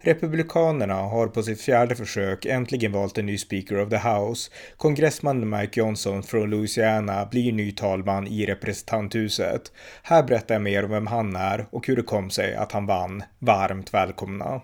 [0.00, 4.50] Republikanerna har på sitt fjärde försök äntligen valt en ny Speaker of the House.
[4.76, 9.72] Kongressman Mike Johnson från Louisiana blir ny talman i representanthuset.
[10.02, 12.86] Här berättar jag mer om vem han är och hur det kom sig att han
[12.86, 13.22] vann.
[13.38, 14.60] Varmt välkomna!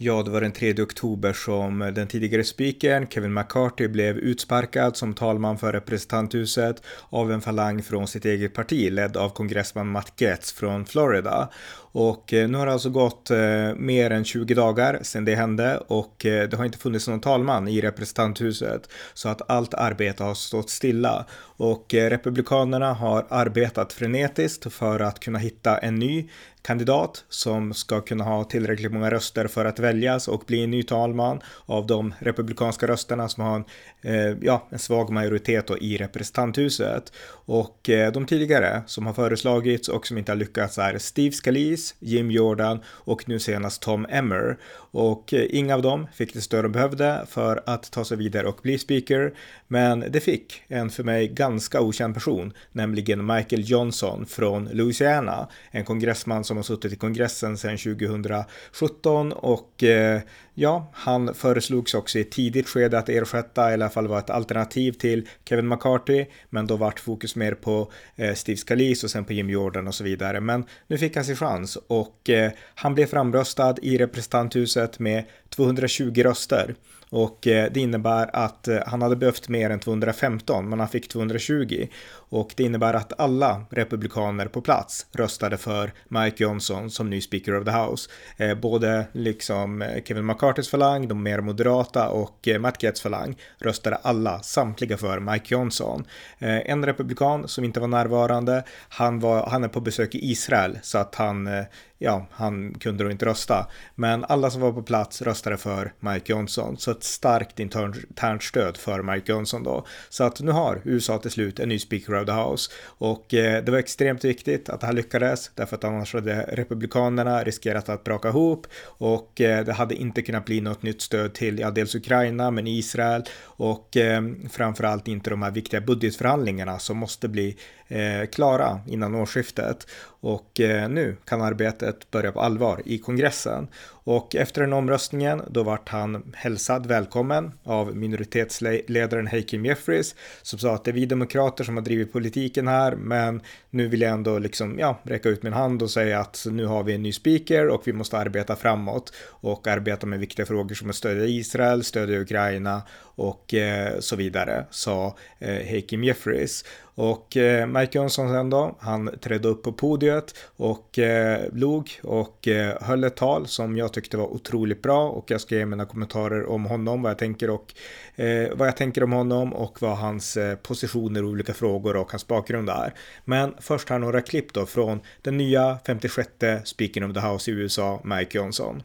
[0.00, 5.14] Ja, det var den 3 oktober som den tidigare speakern Kevin McCarthy blev utsparkad som
[5.14, 10.52] talman för representanthuset av en falang från sitt eget parti ledd av kongressman Matt Getz
[10.52, 11.48] från Florida.
[11.92, 15.78] Och eh, nu har det alltså gått eh, mer än 20 dagar sedan det hände
[15.88, 20.34] och eh, det har inte funnits någon talman i representanthuset så att allt arbete har
[20.34, 21.26] stått stilla.
[21.56, 26.28] Och republikanerna har arbetat frenetiskt för att kunna hitta en ny
[26.68, 30.82] kandidat som ska kunna ha tillräckligt många röster för att väljas och bli en ny
[30.82, 33.64] talman av de republikanska rösterna som har en,
[34.02, 37.12] eh, ja, en svag majoritet i representanthuset.
[37.30, 41.94] Och eh, de tidigare som har föreslagits och som inte har lyckats är Steve Scalise,
[41.98, 44.58] Jim Jordan och nu senast Tom Emmer.
[44.90, 48.46] Och eh, inga av dem fick det stöd de behövde för att ta sig vidare
[48.46, 49.34] och bli speaker.
[49.68, 55.48] Men det fick en för mig ganska okänd person, nämligen Michael Johnson från Louisiana.
[55.70, 60.20] En kongressman som har suttit i kongressen sedan 2017 och eh,
[60.54, 64.30] ja, han föreslogs också i ett tidigt skede att ersätta, i alla fall vara ett
[64.30, 69.24] alternativ till Kevin McCarthy, men då vart fokus mer på eh, Steve Scalise och sen
[69.24, 70.40] på Jim Jordan och så vidare.
[70.40, 76.22] Men nu fick han sin chans och eh, han blev framröstad i representanthuset med 220
[76.22, 76.74] röster.
[77.10, 81.08] Och eh, det innebär att eh, han hade behövt mer än 215, men han fick
[81.08, 81.86] 220.
[82.30, 87.60] Och det innebär att alla republikaner på plats röstade för Mike Johnson som ny Speaker
[87.60, 88.10] of the House.
[88.36, 94.42] Eh, både liksom Kevin McCartys falang, de mer moderata och Matt Gaetz falang röstade alla,
[94.42, 96.04] samtliga för Mike Johnson.
[96.38, 100.98] En republikan som inte var närvarande, han, var, han är på besök i Israel så
[100.98, 101.48] att han
[101.98, 103.66] ja, han kunde då inte rösta.
[103.94, 106.76] Men alla som var på plats röstade för Mike Johnson.
[106.78, 109.86] Så ett starkt internt stöd för Mike Johnson då.
[110.08, 112.70] Så att nu har USA till slut en ny Speaker of the House.
[112.84, 115.50] Och eh, det var extremt viktigt att det här lyckades.
[115.54, 118.66] Därför att annars hade Republikanerna riskerat att braka ihop.
[118.84, 122.66] Och eh, det hade inte kunnat bli något nytt stöd till, ja, dels Ukraina, men
[122.66, 123.22] Israel.
[123.44, 127.56] Och eh, framförallt inte de här viktiga budgetförhandlingarna som måste bli
[127.88, 129.86] eh, klara innan årsskiftet.
[130.20, 133.68] Och eh, nu kan arbetet börja på allvar i kongressen.
[134.08, 140.74] Och efter den omröstningen då vart han hälsad välkommen av minoritetsledaren Hakeem Jeffries som sa
[140.74, 143.40] att det är vi demokrater som har drivit politiken här men
[143.70, 146.82] nu vill jag ändå liksom ja, räcka ut min hand och säga att nu har
[146.84, 150.90] vi en ny speaker och vi måste arbeta framåt och arbeta med viktiga frågor som
[150.90, 152.82] att stödja Israel, stödja Ukraina
[153.18, 156.64] och eh, så vidare, sa eh, Hakeem Jeffries.
[156.94, 162.48] Och eh, Mike Jönsson sen då, han trädde upp på podiet och eh, log och
[162.48, 165.86] eh, höll ett tal som jag tyckte var otroligt bra och jag ska ge mina
[165.86, 167.74] kommentarer om honom, vad jag tänker och
[168.14, 172.10] eh, vad jag tänker om honom och vad hans eh, positioner och olika frågor och
[172.10, 172.94] hans bakgrund är.
[173.24, 176.28] Men först här några klipp då från den nya 56
[176.64, 178.82] Speaking of the House i USA, Mike Johnson.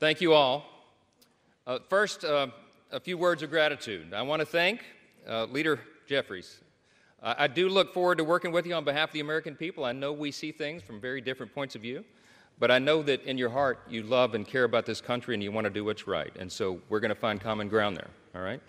[0.00, 0.62] Thank you all.
[1.68, 2.61] Uh, first, uh,
[2.92, 4.12] a few words of gratitude.
[4.12, 4.84] I want to thank
[5.26, 6.60] uh, Leader Jeffries.
[7.24, 9.84] I do look forward to working with you on behalf of the American people.
[9.84, 12.04] I know we see things from very different points of view,
[12.58, 15.42] but I know that in your heart you love and care about this country and
[15.42, 16.32] you want to do what's right.
[16.38, 18.60] And so we're going to find common ground there, all right?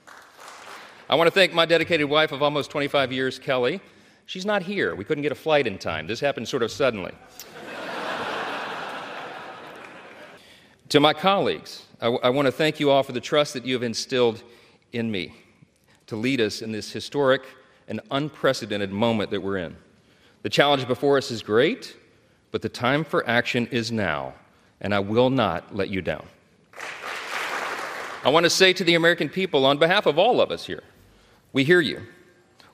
[1.09, 3.81] I want to thank my dedicated wife of almost 25 years, Kelly.
[4.27, 4.95] She's not here.
[4.95, 6.05] We couldn't get a flight in time.
[6.05, 7.11] This happened sort of suddenly.
[10.89, 13.65] to my colleagues, I, w- I want to thank you all for the trust that
[13.65, 14.43] you have instilled
[14.91, 15.33] in me
[16.07, 17.43] to lead us in this historic
[17.87, 19.77] and unprecedented moment that we're in.
[20.41, 21.95] The challenge before us is great,
[22.51, 24.33] but the time for action is now,
[24.81, 26.25] and I will not let you down.
[28.25, 30.83] I want to say to the American people, on behalf of all of us here,
[31.53, 32.01] we hear you.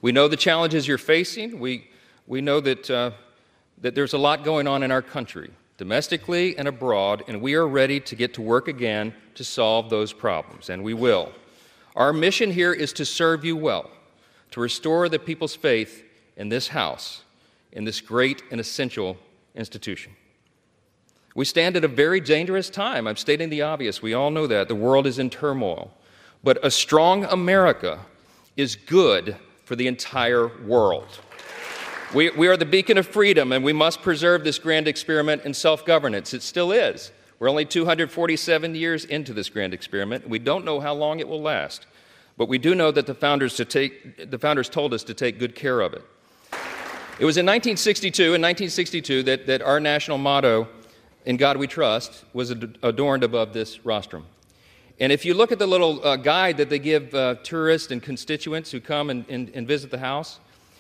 [0.01, 1.59] We know the challenges you're facing.
[1.59, 1.87] We,
[2.25, 3.11] we know that, uh,
[3.77, 7.65] that there's a lot going on in our country, domestically and abroad, and we are
[7.65, 11.31] ready to get to work again to solve those problems, and we will.
[11.95, 13.89] Our mission here is to serve you well
[14.51, 16.03] to restore the people's faith
[16.35, 17.23] in this house,
[17.71, 19.15] in this great and essential
[19.55, 20.11] institution.
[21.33, 23.07] We stand at a very dangerous time.
[23.07, 24.01] I'm stating the obvious.
[24.01, 24.67] We all know that.
[24.67, 25.91] The world is in turmoil.
[26.43, 27.99] But a strong America
[28.57, 31.19] is good for the entire world.
[32.11, 35.53] We, we are the beacon of freedom, and we must preserve this grand experiment in
[35.53, 36.33] self governance.
[36.33, 37.11] It still is.
[37.37, 40.27] We're only 247 years into this grand experiment.
[40.27, 41.85] We don't know how long it will last,
[42.35, 45.37] but we do know that the founders, to take, the founders told us to take
[45.37, 46.03] good care of it.
[47.19, 50.67] It was in 1962, in 1962, that, that our national motto,
[51.25, 54.25] In God We Trust, was adorned above this rostrum.
[54.99, 58.01] And if you look at the little uh, guide that they give uh, tourists and
[58.01, 60.39] constituents who come and, and, and visit the house,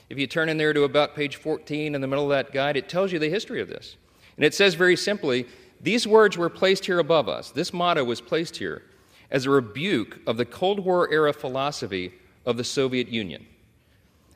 [0.09, 2.75] if you turn in there to about page 14 in the middle of that guide,
[2.75, 3.95] it tells you the history of this.
[4.35, 5.45] And it says very simply
[5.81, 7.51] these words were placed here above us.
[7.51, 8.83] This motto was placed here
[9.31, 12.13] as a rebuke of the Cold War era philosophy
[12.45, 13.45] of the Soviet Union.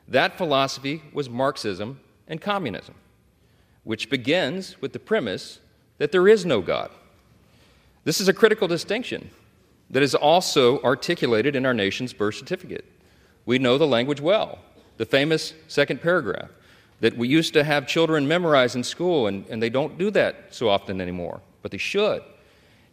[0.06, 2.94] That philosophy was Marxism and communism,
[3.82, 5.58] which begins with the premise
[5.98, 6.90] that there is no God.
[8.04, 9.30] This is a critical distinction
[9.90, 12.84] that is also articulated in our nation's birth certificate.
[13.46, 14.58] We know the language well
[14.96, 16.50] the famous second paragraph
[17.00, 20.54] that we used to have children memorize in school, and, and they don't do that
[20.54, 22.22] so often anymore, but they should.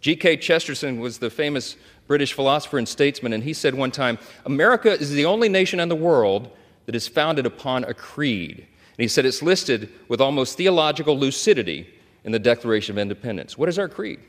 [0.02, 0.38] G.K.
[0.38, 1.78] Chesterton was the famous
[2.08, 5.90] British philosopher and statesman, and he said one time America is the only nation in
[5.90, 6.50] the world
[6.88, 8.58] that is founded upon a creed.
[8.58, 11.88] And he said it's listed with almost theological lucidity
[12.24, 13.58] in the Declaration of Independence.
[13.58, 14.20] What is our creed?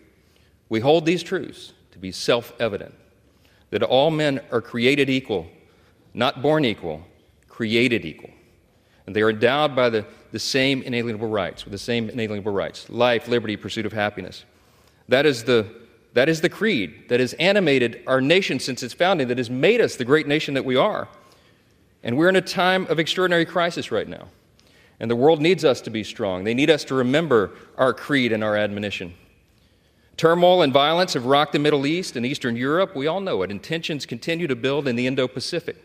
[0.69, 2.94] We hold these truths to be self evident
[3.70, 5.48] that all men are created equal,
[6.14, 7.02] not born equal,
[7.52, 8.31] created equal.
[9.06, 12.88] And they are endowed by the, the same inalienable rights, with the same inalienable rights
[12.88, 14.44] life, liberty, pursuit of happiness.
[15.08, 15.66] That is, the,
[16.14, 19.82] that is the creed that has animated our nation since its founding, that has made
[19.82, 21.08] us the great nation that we are.
[22.02, 24.28] And we're in a time of extraordinary crisis right now.
[24.98, 26.44] And the world needs us to be strong.
[26.44, 29.14] They need us to remember our creed and our admonition.
[30.16, 32.96] Turmoil and violence have rocked the Middle East and Eastern Europe.
[32.96, 33.50] We all know it.
[33.50, 35.76] And tensions continue to build in the Indo Pacific.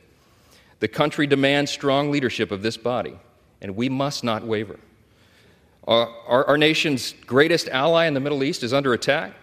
[0.79, 3.17] The country demands strong leadership of this body,
[3.61, 4.79] and we must not waver.
[5.87, 9.33] Our, our, our, nation's greatest ally in the Middle East is under attack.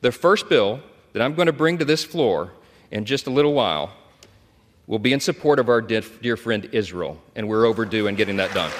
[0.00, 0.80] The first bill
[1.12, 2.52] that I'm going to bring to this floor
[2.92, 3.92] in just a little while
[4.86, 8.36] will be in support of our dear, dear friend Israel, and we're overdue in getting
[8.36, 8.70] that done.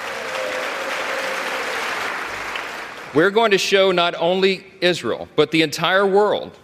[3.13, 6.57] We're going to show not only Israel, but the entire world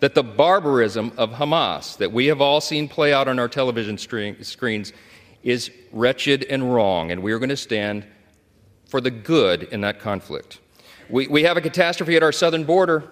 [0.00, 3.96] that the barbarism of Hamas that we have all seen play out on our television
[3.98, 4.92] screens
[5.42, 8.04] is wretched and wrong, and we are going to stand
[8.86, 10.58] for the good in that conflict.
[11.08, 13.04] We, we have a catastrophe at our southern border.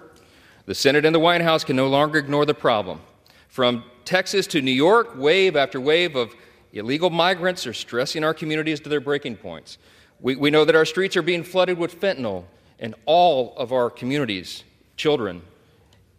[0.65, 3.01] The Senate and the White House can no longer ignore the problem.
[3.47, 6.35] From Texas to New York, wave after wave of
[6.73, 9.77] illegal migrants are stressing our communities to their breaking points.
[10.19, 12.45] We, we know that our streets are being flooded with fentanyl,
[12.79, 14.63] and all of our communities,
[14.95, 15.41] children,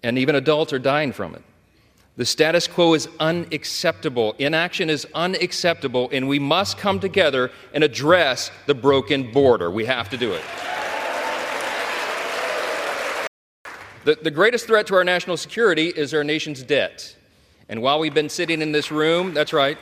[0.02, 1.42] and even adults are dying from it.
[2.16, 4.34] The status quo is unacceptable.
[4.38, 9.70] Inaction is unacceptable, and we must come together and address the broken border.
[9.70, 10.42] We have to do it.
[14.04, 17.16] The, the greatest threat to our national security is our nation's debt.
[17.68, 19.78] And while we've been sitting in this room, that's right,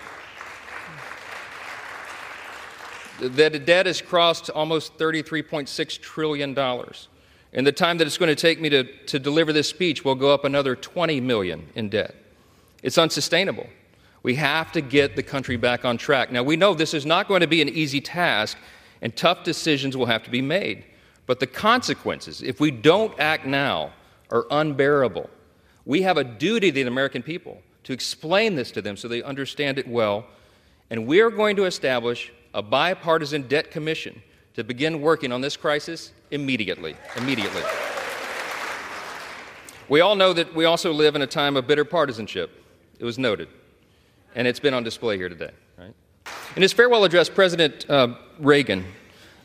[3.20, 6.54] the debt has crossed almost $33.6 trillion.
[7.52, 10.14] In the time that it's going to take me to, to deliver this speech, we'll
[10.14, 12.14] go up another 20 million in debt.
[12.82, 13.66] It's unsustainable.
[14.22, 16.30] We have to get the country back on track.
[16.30, 18.58] Now, we know this is not going to be an easy task,
[19.00, 20.84] and tough decisions will have to be made.
[21.26, 23.92] But the consequences, if we don't act now,
[24.30, 25.30] are unbearable.
[25.84, 29.22] We have a duty to the American people to explain this to them so they
[29.22, 30.26] understand it well.
[30.90, 34.22] And we are going to establish a bipartisan debt commission
[34.58, 36.96] to begin working on this crisis immediately.
[37.16, 37.62] Immediately.
[39.88, 42.50] We all know that we also live in a time of bitter partisanship.
[42.98, 43.46] It was noted,
[44.34, 45.52] and it's been on display here today.
[45.78, 45.94] Right?
[46.56, 48.84] In his farewell address, President uh, Reagan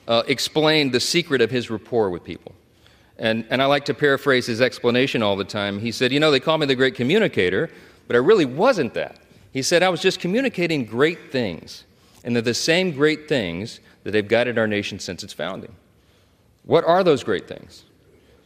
[0.08, 2.56] uh, explained the secret of his rapport with people.
[3.20, 5.80] And, and I like to paraphrase his explanation all the time.
[5.80, 7.70] He said, You know, they call me the great communicator,
[8.08, 9.20] but I really wasn't that.
[9.52, 11.84] He said, I was just communicating great things.
[12.24, 15.76] And they're the same great things that they've guided our nation since its founding.
[16.64, 17.84] What are those great things?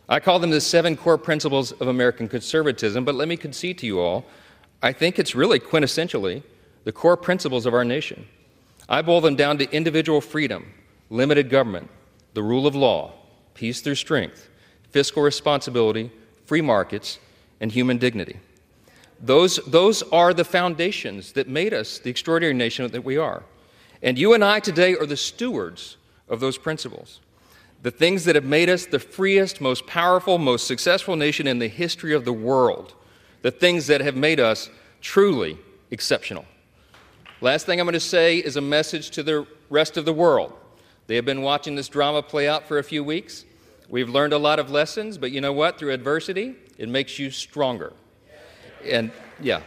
[0.10, 3.86] I call them the seven core principles of American conservatism, but let me concede to
[3.86, 4.26] you all,
[4.82, 6.44] I think it's really quintessentially
[6.84, 8.28] the core principles of our nation.
[8.88, 10.74] I boil them down to individual freedom,
[11.10, 11.90] limited government,
[12.34, 13.14] the rule of law,
[13.54, 14.48] peace through strength,
[14.92, 16.12] fiscal responsibility,
[16.46, 17.20] free markets,
[17.60, 18.38] and human dignity.
[19.20, 23.44] Those, those are the foundations that made us the extraordinary nation that we are.
[24.02, 27.20] And you and I today are the stewards of those principles
[27.84, 31.68] the things that have made us the freest, most powerful, most successful nation in the
[31.68, 32.96] history of the world,
[33.44, 35.58] the things that have made us truly
[35.92, 36.46] exceptional.
[37.40, 40.54] Last thing I'm going to say is a message to the rest of the world.
[41.06, 43.46] They have been watching this drama play out for a few weeks.
[43.90, 45.78] We've learned a lot of lessons, but you know what?
[45.78, 47.94] Through adversity, it makes you stronger.
[48.84, 49.62] And yeah.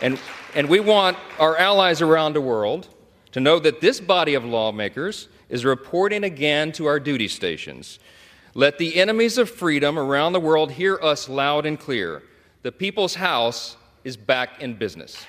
[0.00, 0.18] And,
[0.54, 2.88] and we want our allies around the world
[3.36, 7.98] to know that this body of lawmakers is reporting again to our duty stations.
[8.54, 12.22] Let the enemies of freedom around the world hear us loud and clear.
[12.62, 15.26] The people's house is back in business.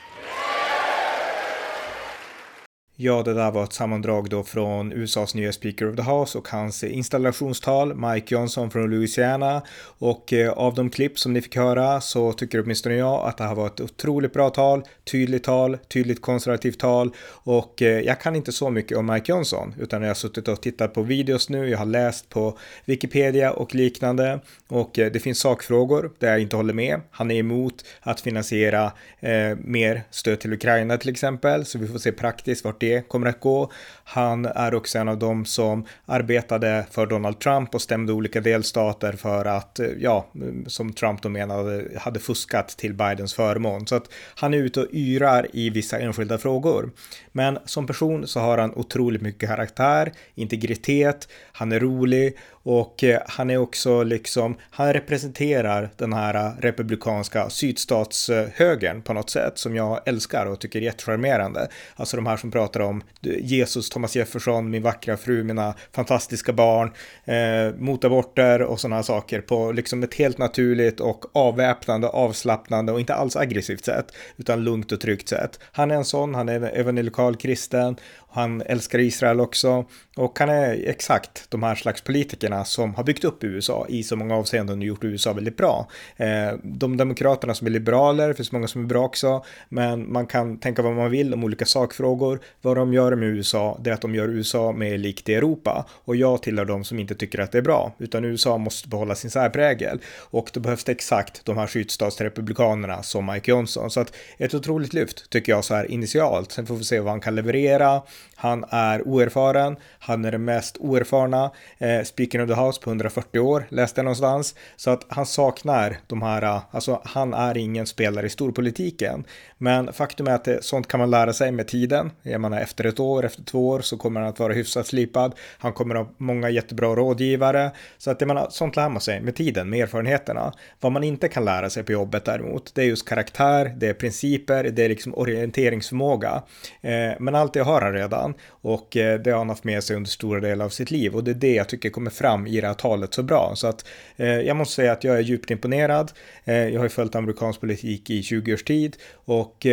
[3.00, 6.48] Ja, det där var ett sammandrag då från USAs nya Speaker of the House och
[6.48, 9.62] hans eh, installationstal, Mike Johnson från Louisiana.
[9.80, 13.44] Och eh, av de klipp som ni fick höra så tycker åtminstone jag att det
[13.44, 17.12] här var ett otroligt bra tal, tydligt tal, tydligt konservativt tal.
[17.30, 20.62] Och eh, jag kan inte så mycket om Mike Johnson, utan jag har suttit och
[20.62, 24.40] tittat på videos nu, jag har läst på Wikipedia och liknande.
[24.68, 27.02] Och det finns sakfrågor där jag inte håller med.
[27.12, 32.00] Han är emot att finansiera eh, mer stöd till Ukraina till exempel, så vi får
[32.00, 33.72] se praktiskt vart det det kommer att gå.
[34.04, 39.14] Han är också en av dem som arbetade för Donald Trump och stämde olika delstater
[39.14, 40.26] för att, eh, ja,
[40.68, 43.88] som Trump då menade, hade fuskat till Bidens förmån.
[43.88, 46.92] Så att han är ute och yrar i vissa enskilda frågor.
[47.32, 52.38] Men som person så har han otroligt mycket karaktär, integritet, han är rolig
[52.70, 59.30] och eh, han är också liksom, han representerar den här eh, republikanska sydstatshögern på något
[59.30, 61.68] sätt som jag älskar och tycker är jättecharmerande.
[61.96, 66.92] Alltså de här som pratar om Jesus, Thomas Jefferson, min vackra fru, mina fantastiska barn,
[67.26, 73.00] eh, mot aborter och sådana saker på liksom ett helt naturligt och avväpnande, avslappnande och
[73.00, 74.06] inte alls aggressivt sätt,
[74.38, 75.60] utan lugnt och tryggt sätt.
[75.72, 77.98] Han är en sån, han är evangelikal kristen
[78.38, 83.24] han älskar Israel också och han är exakt de här slags politikerna som har byggt
[83.24, 85.88] upp USA i så många avseenden och gjort USA väldigt bra.
[86.18, 86.28] Eh,
[86.64, 90.60] de demokraterna som är liberaler, det finns många som är bra också, men man kan
[90.60, 92.40] tänka vad man vill om olika sakfrågor.
[92.62, 95.86] Vad de gör med USA, det är att de gör USA mer likt i Europa
[96.06, 99.16] och jag tillhör de som inte tycker att det är bra, utan USA måste behålla
[99.16, 103.92] sin särprägel och då behövs det exakt de här sydstatsrepublikanerna som Mike Johnson.
[103.92, 106.52] Så att ett otroligt lyft tycker jag så här initialt.
[106.52, 108.02] Sen får vi se vad han kan leverera.
[108.40, 113.40] Han är oerfaren, han är den mest oerfarna eh, speaking of the house på 140
[113.40, 114.56] år, läste jag någonstans.
[114.76, 119.24] Så att han saknar de här, eh, alltså han är ingen spelare i storpolitiken.
[119.58, 122.12] Men faktum är att det, sånt kan man lära sig med tiden.
[122.22, 125.36] Jag menar efter ett år, efter två år så kommer han att vara hyfsat slipad.
[125.58, 127.72] Han kommer att ha många jättebra rådgivare.
[127.98, 130.54] Så att jag menar, sånt lär man sig med tiden, med erfarenheterna.
[130.80, 133.94] Vad man inte kan lära sig på jobbet däremot, det är just karaktär, det är
[133.94, 136.44] principer, det är liksom orienteringsförmåga.
[136.82, 139.96] Eh, men allt det har han redan och eh, det har han haft med sig
[139.96, 142.62] under stora delar av sitt liv och det är det jag tycker kommer fram i
[142.62, 143.52] det här talet så bra.
[143.56, 143.86] Så att
[144.18, 146.12] eh, jag måste säga att jag är djupt imponerad.
[146.46, 149.66] Eh, jag har ju följt amerikansk politik i 20 års tid och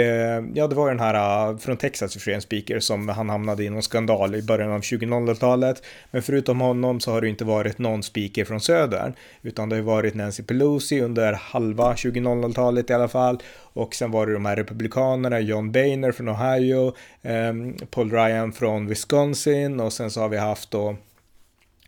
[0.54, 3.82] ja, det var den här från Texas för en speaker som han hamnade i någon
[3.82, 5.82] skandal i början av 2000-talet.
[6.10, 9.82] Men förutom honom så har det inte varit någon speaker från södern utan det har
[9.82, 13.38] varit Nancy Pelosi under halva 2000-talet i alla fall
[13.74, 18.86] och sen var det de här republikanerna, John Boehner från Ohio, eh, Paul Ryan från
[18.86, 20.96] Wisconsin och sen så har vi haft då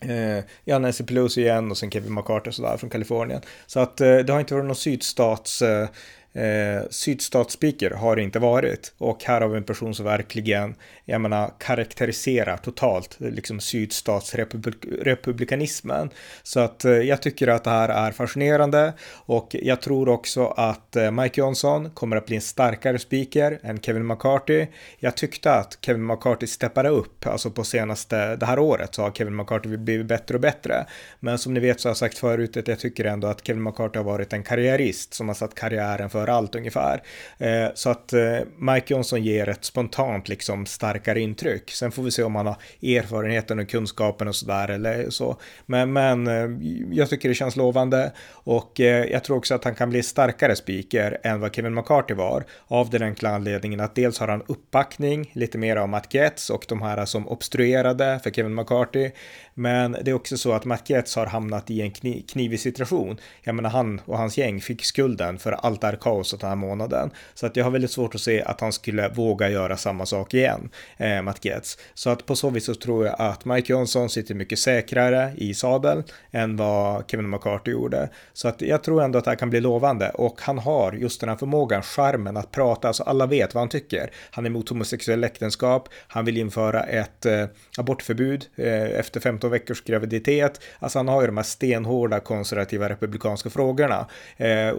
[0.00, 3.40] Eh, ja, Nancy Pelosi igen och sen Kevin McCarthy sådär från Kalifornien.
[3.66, 5.88] Så att eh, det har inte varit någon sydstats eh,
[6.36, 8.94] eh, sydstatsspeaker har det inte varit.
[8.98, 10.74] Och här har vi en person som verkligen,
[11.04, 16.10] jag menar, karaktäriserar totalt liksom sydstatsrepublikanismen.
[16.42, 20.96] Så att eh, jag tycker att det här är fascinerande och jag tror också att
[20.96, 24.66] eh, Mike Johnson kommer att bli en starkare speaker än Kevin McCarthy.
[24.98, 29.10] Jag tyckte att Kevin McCarthy steppade upp, alltså på senaste, det här året så har
[29.10, 30.86] Kevin McCarthy blivit bättre och bättre.
[31.20, 33.62] Men som ni vet så har jag sagt förut att jag tycker ändå att Kevin
[33.62, 37.02] McCarthy har varit en karriärist som har satt karriären för överallt ungefär.
[37.38, 41.70] Eh, så att eh, Mike Johnson ger ett spontant liksom starkare intryck.
[41.70, 45.36] Sen får vi se om han har erfarenheten och kunskapen och sådär eller så.
[45.66, 46.48] Men, men eh,
[46.90, 50.56] jag tycker det känns lovande och eh, jag tror också att han kan bli starkare
[50.56, 52.44] speaker än vad Kevin McCarthy var.
[52.66, 56.64] Av den enkla anledningen att dels har han uppbackning, lite mer av Matt Getz och
[56.68, 59.10] de här som obstruerade för Kevin McCarthy.
[59.58, 61.90] Men det är också så att Matt Getz har hamnat i en
[62.22, 63.16] knivig situation.
[63.42, 66.56] Jag menar han och hans gäng fick skulden för allt det här kaoset den här
[66.56, 67.10] månaden.
[67.34, 70.34] Så att jag har väldigt svårt att se att han skulle våga göra samma sak
[70.34, 71.78] igen, eh, Matt Getz.
[71.94, 75.54] Så att på så vis så tror jag att Mike Johnson sitter mycket säkrare i
[75.54, 78.10] sadel än vad Kevin McCarthy gjorde.
[78.32, 81.20] Så att jag tror ändå att det här kan bli lovande och han har just
[81.20, 84.10] den här förmågan, charmen att prata, alltså alla vet vad han tycker.
[84.30, 87.44] Han är emot homosexuella äktenskap, han vill införa ett eh,
[87.78, 90.60] abortförbud eh, efter 15 13 veckors graviditet.
[90.78, 94.74] Alltså han har ju de här stenhårda konservativa republikanska frågorna eh,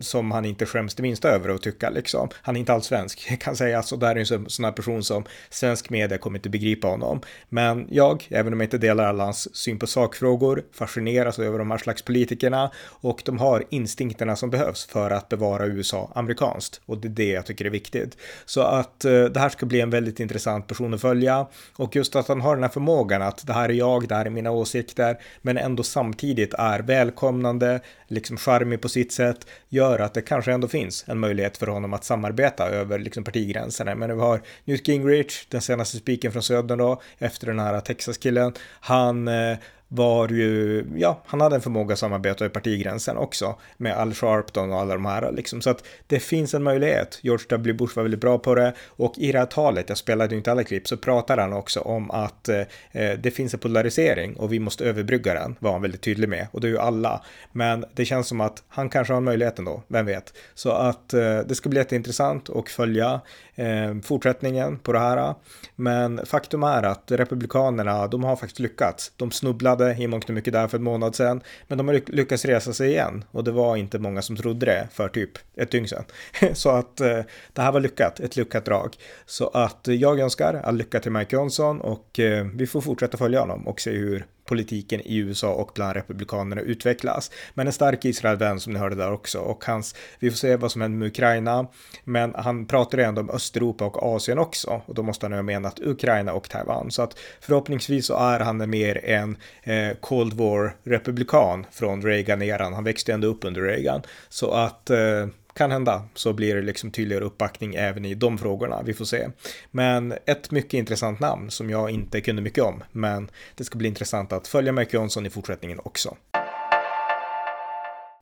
[0.00, 2.28] som han inte skäms det minsta över att tycka liksom.
[2.42, 4.64] Han är inte alls svensk Jag kan säga alltså, så där är en sån, sån
[4.64, 7.20] här person som svensk media kommer inte begripa honom.
[7.48, 11.70] Men jag, även om jag inte delar alla hans syn på sakfrågor, fascineras över de
[11.70, 12.70] här slags politikerna
[13.02, 17.28] och de har instinkterna som behövs för att bevara USA amerikanskt och det är det
[17.28, 18.16] jag tycker är viktigt.
[18.44, 22.16] Så att eh, det här ska bli en väldigt intressant person att följa och just
[22.16, 25.18] att han har den här förmågan att det här är jag, där är mina åsikter,
[25.42, 30.68] men ändå samtidigt är välkomnande, liksom charmig på sitt sätt, gör att det kanske ändå
[30.68, 33.94] finns en möjlighet för honom att samarbeta över liksom partigränserna.
[33.94, 38.52] Men vi har Newt Gingrich, den senaste spiken från södern då, efter den här Texas-killen,
[38.80, 39.56] han eh,
[39.94, 44.72] var ju, ja, han hade en förmåga att samarbeta i partigränsen också med Al Sharpton
[44.72, 45.60] och alla de här liksom.
[45.60, 47.18] Så att det finns en möjlighet.
[47.22, 47.72] George W.
[47.72, 50.50] Bush var väldigt bra på det och i det här talet, jag spelade ju inte
[50.52, 54.58] alla klipp, så pratar han också om att eh, det finns en polarisering och vi
[54.58, 56.46] måste överbrygga den, var han väldigt tydlig med.
[56.52, 57.24] Och det är ju alla.
[57.52, 60.34] Men det känns som att han kanske har möjligheten då, vem vet.
[60.54, 63.20] Så att eh, det ska bli jätteintressant att följa
[63.54, 65.34] eh, fortsättningen på det här.
[65.76, 69.12] Men faktum är att republikanerna, de har faktiskt lyckats.
[69.16, 72.44] De snubblade i mångt och mycket där för en månad sedan, men de har lyckats
[72.44, 75.88] resa sig igen och det var inte många som trodde det för typ ett dygn
[75.88, 76.04] sedan.
[76.52, 77.20] Så att eh,
[77.52, 78.96] det här var lyckat, ett lyckat drag.
[79.26, 83.18] Så att eh, jag önskar all lycka till Mike Johnson och eh, vi får fortsätta
[83.18, 87.30] följa honom och se hur politiken i USA och bland republikanerna utvecklas.
[87.54, 89.38] Men en stark Israelvän som ni hörde där också.
[89.38, 91.66] Och hans, vi får se vad som händer med Ukraina,
[92.04, 94.82] men han pratar ju ändå om Östeuropa och Asien också.
[94.86, 96.90] Och då måste han ha menat Ukraina och Taiwan.
[96.90, 102.74] Så att förhoppningsvis så är han mer en eh, Cold War republikan från Reagan-eran.
[102.74, 104.02] Han växte ändå upp under Reagan.
[104.28, 108.82] Så att eh, kan hända så blir det liksom tydligare uppbackning även i de frågorna.
[108.84, 109.28] Vi får se.
[109.70, 113.88] Men ett mycket intressant namn som jag inte kunde mycket om, men det ska bli
[113.88, 116.16] intressant att följa Mike Johnson i fortsättningen också.